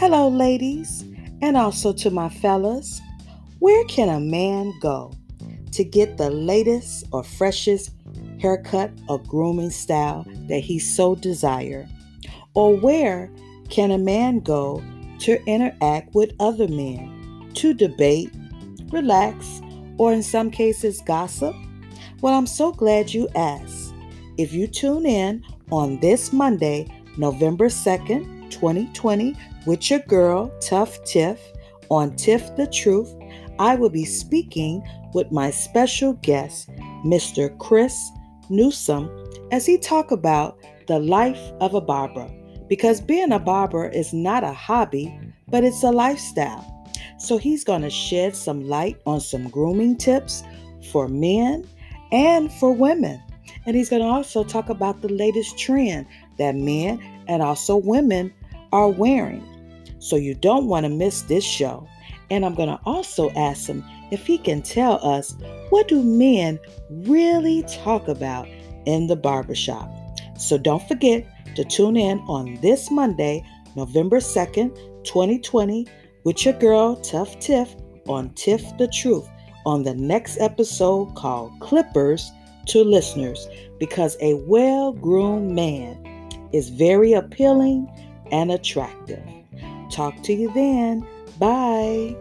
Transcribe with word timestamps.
Hello, 0.00 0.28
ladies, 0.28 1.04
and 1.42 1.58
also 1.58 1.92
to 1.92 2.10
my 2.10 2.30
fellas. 2.30 3.02
Where 3.58 3.84
can 3.84 4.08
a 4.08 4.18
man 4.18 4.72
go 4.80 5.12
to 5.72 5.84
get 5.84 6.16
the 6.16 6.30
latest 6.30 7.04
or 7.12 7.22
freshest 7.22 7.90
haircut 8.40 8.92
or 9.10 9.18
grooming 9.18 9.68
style 9.68 10.24
that 10.48 10.60
he 10.60 10.78
so 10.78 11.16
desire? 11.16 11.86
Or 12.54 12.74
where 12.74 13.30
can 13.68 13.90
a 13.90 13.98
man 13.98 14.40
go 14.40 14.82
to 15.18 15.44
interact 15.44 16.14
with 16.14 16.32
other 16.40 16.66
men, 16.66 17.50
to 17.56 17.74
debate, 17.74 18.32
relax, 18.90 19.60
or 19.98 20.14
in 20.14 20.22
some 20.22 20.50
cases 20.50 21.02
gossip? 21.02 21.54
Well, 22.22 22.32
I'm 22.32 22.46
so 22.46 22.72
glad 22.72 23.12
you 23.12 23.28
asked. 23.34 23.92
If 24.38 24.54
you 24.54 24.66
tune 24.66 25.04
in 25.04 25.44
on 25.70 26.00
this 26.00 26.32
Monday, 26.32 26.86
November 27.18 27.66
2nd, 27.66 28.39
2020, 28.50 29.34
with 29.66 29.90
your 29.90 30.00
girl, 30.00 30.52
Tuff 30.60 31.02
Tiff, 31.04 31.40
on 31.88 32.14
Tiff 32.16 32.54
the 32.56 32.66
Truth, 32.66 33.14
I 33.58 33.74
will 33.74 33.90
be 33.90 34.04
speaking 34.04 34.82
with 35.12 35.30
my 35.32 35.50
special 35.50 36.14
guest, 36.14 36.70
Mr. 37.04 37.56
Chris 37.58 38.10
Newsom, 38.48 39.10
as 39.52 39.66
he 39.66 39.76
talk 39.78 40.10
about 40.10 40.58
the 40.86 40.98
life 40.98 41.40
of 41.60 41.74
a 41.74 41.80
barber. 41.80 42.30
Because 42.68 43.00
being 43.00 43.32
a 43.32 43.38
barber 43.38 43.88
is 43.88 44.12
not 44.12 44.44
a 44.44 44.52
hobby, 44.52 45.18
but 45.48 45.64
it's 45.64 45.82
a 45.82 45.90
lifestyle. 45.90 46.66
So 47.18 47.36
he's 47.36 47.64
going 47.64 47.82
to 47.82 47.90
shed 47.90 48.34
some 48.34 48.66
light 48.66 49.00
on 49.06 49.20
some 49.20 49.48
grooming 49.48 49.96
tips 49.96 50.42
for 50.90 51.08
men 51.08 51.68
and 52.12 52.52
for 52.52 52.72
women. 52.72 53.22
And 53.66 53.76
he's 53.76 53.90
going 53.90 54.02
to 54.02 54.08
also 54.08 54.44
talk 54.44 54.68
about 54.68 55.02
the 55.02 55.08
latest 55.08 55.58
trend 55.58 56.06
that 56.38 56.54
men 56.54 57.00
and 57.28 57.42
also 57.42 57.76
women 57.76 58.32
are 58.72 58.88
wearing. 58.88 59.46
So 59.98 60.16
you 60.16 60.34
don't 60.34 60.66
want 60.66 60.84
to 60.84 60.90
miss 60.90 61.22
this 61.22 61.44
show. 61.44 61.86
And 62.30 62.44
I'm 62.44 62.54
going 62.54 62.68
to 62.68 62.80
also 62.84 63.30
ask 63.30 63.66
him 63.66 63.84
if 64.10 64.26
he 64.26 64.38
can 64.38 64.62
tell 64.62 65.04
us 65.04 65.34
what 65.70 65.88
do 65.88 66.02
men 66.02 66.58
really 66.90 67.64
talk 67.64 68.08
about 68.08 68.48
in 68.86 69.06
the 69.06 69.16
barbershop. 69.16 69.90
So 70.38 70.56
don't 70.56 70.86
forget 70.88 71.26
to 71.56 71.64
tune 71.64 71.96
in 71.96 72.18
on 72.20 72.58
this 72.62 72.90
Monday, 72.90 73.44
November 73.76 74.18
2nd, 74.18 74.74
2020, 75.04 75.86
with 76.24 76.44
your 76.44 76.54
girl 76.54 76.96
Tuff 76.96 77.38
Tiff 77.40 77.74
on 78.06 78.30
Tiff 78.34 78.62
the 78.78 78.88
Truth 78.88 79.28
on 79.66 79.82
the 79.82 79.94
next 79.94 80.38
episode 80.40 81.14
called 81.14 81.52
Clippers 81.60 82.30
to 82.66 82.82
Listeners 82.82 83.48
because 83.78 84.16
a 84.20 84.34
well 84.46 84.92
groomed 84.92 85.52
man 85.52 85.98
is 86.52 86.68
very 86.68 87.12
appealing 87.12 87.88
and 88.32 88.52
attractive. 88.52 89.22
Talk 89.90 90.22
to 90.22 90.32
you 90.32 90.52
then. 90.52 91.06
Bye. 91.38 92.16